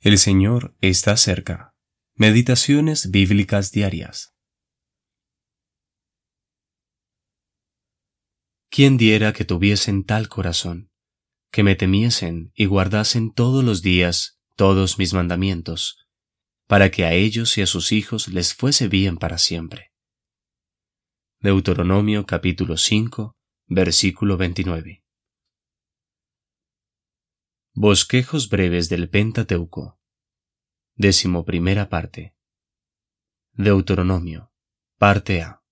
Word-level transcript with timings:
El 0.00 0.18
Señor 0.18 0.76
está 0.82 1.16
cerca. 1.16 1.74
Meditaciones 2.14 3.10
bíblicas 3.10 3.72
diarias. 3.72 4.36
¿Quién 8.68 8.98
diera 8.98 9.32
que 9.32 9.46
tuviesen 9.46 10.04
tal 10.04 10.28
corazón, 10.28 10.90
que 11.50 11.62
me 11.62 11.76
temiesen 11.76 12.52
y 12.54 12.66
guardasen 12.66 13.32
todos 13.32 13.64
los 13.64 13.80
días 13.80 14.38
todos 14.54 14.98
mis 14.98 15.14
mandamientos, 15.14 16.06
para 16.66 16.90
que 16.90 17.04
a 17.04 17.14
ellos 17.14 17.56
y 17.56 17.62
a 17.62 17.66
sus 17.66 17.90
hijos 17.90 18.28
les 18.28 18.54
fuese 18.54 18.88
bien 18.88 19.16
para 19.16 19.38
siempre? 19.38 19.92
Deuteronomio 21.40 22.26
capítulo 22.26 22.76
5, 22.76 23.34
versículo 23.66 24.36
29. 24.36 25.05
Bosquejos 27.78 28.48
breves 28.48 28.88
del 28.88 29.10
Pentateuco. 29.10 30.00
Décimo 30.94 31.44
primera 31.44 31.90
parte. 31.90 32.34
Deuteronomio. 33.52 34.50
Parte 34.96 35.42
A. 35.42 35.62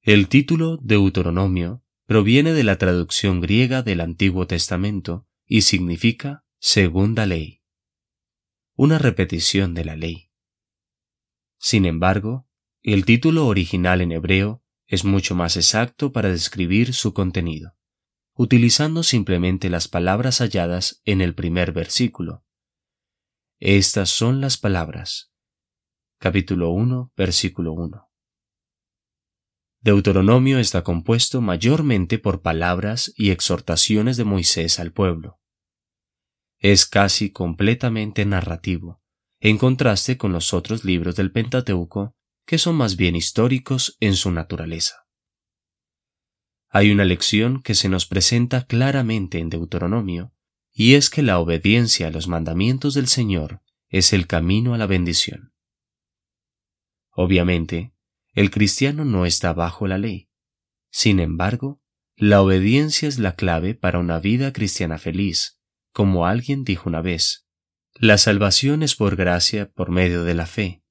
El 0.00 0.26
título 0.26 0.78
Deuteronomio 0.78 1.84
proviene 2.06 2.54
de 2.54 2.64
la 2.64 2.76
traducción 2.76 3.40
griega 3.40 3.84
del 3.84 4.00
Antiguo 4.00 4.48
Testamento 4.48 5.28
y 5.46 5.60
significa 5.60 6.44
segunda 6.58 7.24
ley. 7.24 7.62
Una 8.74 8.98
repetición 8.98 9.74
de 9.74 9.84
la 9.84 9.94
ley. 9.94 10.32
Sin 11.56 11.86
embargo, 11.86 12.48
el 12.82 13.04
título 13.04 13.46
original 13.46 14.00
en 14.00 14.10
hebreo 14.10 14.64
es 14.88 15.04
mucho 15.04 15.36
más 15.36 15.56
exacto 15.56 16.10
para 16.10 16.30
describir 16.30 16.94
su 16.94 17.14
contenido 17.14 17.76
utilizando 18.34 19.02
simplemente 19.02 19.70
las 19.70 19.88
palabras 19.88 20.38
halladas 20.38 21.02
en 21.04 21.20
el 21.20 21.34
primer 21.34 21.72
versículo. 21.72 22.44
Estas 23.58 24.10
son 24.10 24.40
las 24.40 24.56
palabras. 24.56 25.32
Capítulo 26.18 26.70
1, 26.70 27.12
versículo 27.16 27.72
1. 27.72 28.10
Deuteronomio 29.82 30.58
está 30.58 30.84
compuesto 30.84 31.40
mayormente 31.40 32.18
por 32.18 32.42
palabras 32.42 33.12
y 33.16 33.30
exhortaciones 33.30 34.18
de 34.18 34.24
Moisés 34.24 34.78
al 34.78 34.92
pueblo. 34.92 35.40
Es 36.58 36.84
casi 36.84 37.32
completamente 37.32 38.26
narrativo, 38.26 39.00
en 39.40 39.56
contraste 39.56 40.18
con 40.18 40.32
los 40.32 40.52
otros 40.52 40.84
libros 40.84 41.16
del 41.16 41.32
Pentateuco, 41.32 42.14
que 42.44 42.58
son 42.58 42.76
más 42.76 42.96
bien 42.96 43.16
históricos 43.16 43.96
en 44.00 44.16
su 44.16 44.30
naturaleza. 44.30 45.06
Hay 46.72 46.92
una 46.92 47.04
lección 47.04 47.62
que 47.62 47.74
se 47.74 47.88
nos 47.88 48.06
presenta 48.06 48.64
claramente 48.64 49.40
en 49.40 49.50
Deuteronomio, 49.50 50.32
y 50.72 50.94
es 50.94 51.10
que 51.10 51.20
la 51.20 51.40
obediencia 51.40 52.06
a 52.06 52.10
los 52.12 52.28
mandamientos 52.28 52.94
del 52.94 53.08
Señor 53.08 53.60
es 53.88 54.12
el 54.12 54.28
camino 54.28 54.72
a 54.72 54.78
la 54.78 54.86
bendición. 54.86 55.52
Obviamente, 57.10 57.92
el 58.34 58.52
cristiano 58.52 59.04
no 59.04 59.26
está 59.26 59.52
bajo 59.52 59.88
la 59.88 59.98
ley. 59.98 60.30
Sin 60.92 61.18
embargo, 61.18 61.82
la 62.14 62.40
obediencia 62.40 63.08
es 63.08 63.18
la 63.18 63.34
clave 63.34 63.74
para 63.74 63.98
una 63.98 64.20
vida 64.20 64.52
cristiana 64.52 64.98
feliz, 64.98 65.60
como 65.92 66.24
alguien 66.24 66.62
dijo 66.62 66.88
una 66.88 67.02
vez. 67.02 67.48
La 67.94 68.16
salvación 68.16 68.84
es 68.84 68.94
por 68.94 69.16
gracia 69.16 69.72
por 69.72 69.90
medio 69.90 70.22
de 70.22 70.34
la 70.34 70.46
fe, 70.46 70.84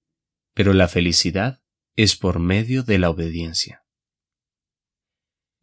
pero 0.54 0.74
la 0.74 0.90
felicidad 0.90 1.62
es 1.96 2.18
por 2.18 2.40
medio 2.40 2.84
de 2.84 3.00
la 3.00 3.10
obediencia 3.10 3.86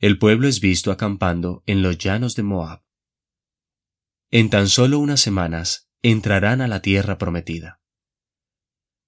el 0.06 0.20
pueblo 0.20 0.46
es 0.46 0.60
visto 0.60 0.92
acampando 0.92 1.64
en 1.66 1.82
los 1.82 1.98
llanos 1.98 2.36
de 2.36 2.44
Moab. 2.44 2.84
En 4.30 4.50
tan 4.50 4.68
solo 4.68 5.00
unas 5.00 5.20
semanas 5.20 5.90
entrarán 6.00 6.60
a 6.60 6.68
la 6.68 6.80
tierra 6.80 7.18
prometida. 7.18 7.80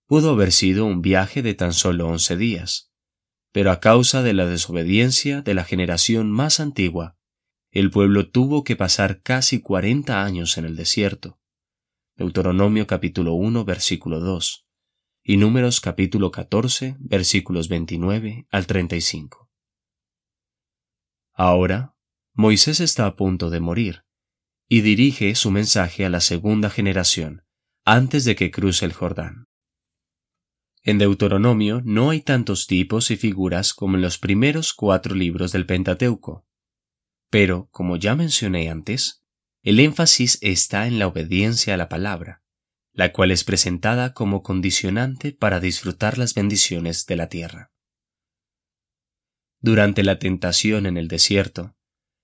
Pudo 0.06 0.30
haber 0.30 0.50
sido 0.50 0.86
un 0.86 1.00
viaje 1.00 1.40
de 1.40 1.54
tan 1.54 1.72
solo 1.72 2.08
once 2.08 2.36
días, 2.36 2.90
pero 3.52 3.70
a 3.70 3.78
causa 3.78 4.24
de 4.24 4.34
la 4.34 4.46
desobediencia 4.46 5.40
de 5.40 5.54
la 5.54 5.62
generación 5.62 6.32
más 6.32 6.58
antigua, 6.58 7.16
el 7.70 7.92
pueblo 7.92 8.28
tuvo 8.28 8.64
que 8.64 8.74
pasar 8.74 9.22
casi 9.22 9.60
cuarenta 9.60 10.24
años 10.24 10.58
en 10.58 10.64
el 10.64 10.74
desierto. 10.74 11.38
Deuteronomio 12.16 12.88
capítulo 12.88 13.34
1 13.34 13.64
versículo 13.64 14.18
2 14.18 14.66
y 15.22 15.36
Números 15.36 15.80
capítulo 15.80 16.32
14 16.32 16.96
versículos 16.98 17.68
29 17.68 18.48
al 18.50 18.66
35. 18.66 19.47
Ahora, 21.40 21.94
Moisés 22.34 22.80
está 22.80 23.06
a 23.06 23.14
punto 23.14 23.48
de 23.48 23.60
morir, 23.60 24.02
y 24.68 24.80
dirige 24.80 25.36
su 25.36 25.52
mensaje 25.52 26.04
a 26.04 26.10
la 26.10 26.20
segunda 26.20 26.68
generación, 26.68 27.44
antes 27.84 28.24
de 28.24 28.34
que 28.34 28.50
cruce 28.50 28.84
el 28.84 28.92
Jordán. 28.92 29.44
En 30.82 30.98
Deuteronomio 30.98 31.80
no 31.84 32.10
hay 32.10 32.22
tantos 32.22 32.66
tipos 32.66 33.12
y 33.12 33.16
figuras 33.16 33.72
como 33.72 33.94
en 33.94 34.02
los 34.02 34.18
primeros 34.18 34.74
cuatro 34.74 35.14
libros 35.14 35.52
del 35.52 35.64
Pentateuco, 35.64 36.44
pero, 37.30 37.68
como 37.70 37.96
ya 37.96 38.16
mencioné 38.16 38.68
antes, 38.68 39.22
el 39.62 39.78
énfasis 39.78 40.38
está 40.40 40.88
en 40.88 40.98
la 40.98 41.06
obediencia 41.06 41.74
a 41.74 41.76
la 41.76 41.88
palabra, 41.88 42.42
la 42.92 43.12
cual 43.12 43.30
es 43.30 43.44
presentada 43.44 44.12
como 44.12 44.42
condicionante 44.42 45.30
para 45.30 45.60
disfrutar 45.60 46.18
las 46.18 46.34
bendiciones 46.34 47.06
de 47.06 47.14
la 47.14 47.28
tierra. 47.28 47.70
Durante 49.60 50.04
la 50.04 50.18
tentación 50.18 50.86
en 50.86 50.96
el 50.96 51.08
desierto, 51.08 51.76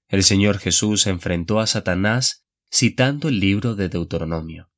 el 0.08 0.22
Señor 0.22 0.58
Jesús 0.58 1.06
enfrentó 1.08 1.58
a 1.58 1.66
Satanás 1.66 2.46
citando 2.70 3.28
el 3.28 3.40
libro 3.40 3.74
de 3.74 3.88
Deuteronomio. 3.88 4.70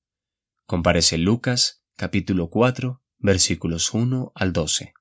Comparece 0.65 1.19
Lucas, 1.19 1.85
capítulo 1.97 2.49
4, 2.49 3.03
versículos 3.19 3.93
1 3.93 4.33
al 4.35 4.53
12. 4.55 4.95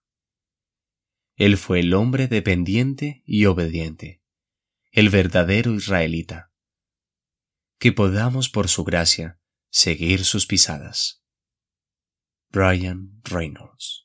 Él 1.38 1.58
fue 1.58 1.80
el 1.80 1.94
hombre 1.94 2.28
dependiente 2.28 3.22
y 3.26 3.46
obediente, 3.46 4.22
el 4.92 5.10
verdadero 5.10 5.74
israelita. 5.74 6.52
Que 7.80 7.92
podamos 7.92 8.50
por 8.50 8.68
su 8.68 8.84
gracia 8.84 9.40
seguir 9.70 10.26
sus 10.26 10.46
pisadas. 10.46 11.24
Brian 12.50 13.22
Reynolds 13.24 14.05